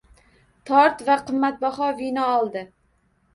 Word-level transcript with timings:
Tort 0.69 1.03
va 1.09 1.17
qimmatbaho 1.27 1.91
vino 2.01 2.25
oldi. 2.39 2.65